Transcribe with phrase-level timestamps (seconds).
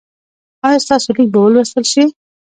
[0.65, 2.03] ایا ستاسو لیک به ولوستل شي؟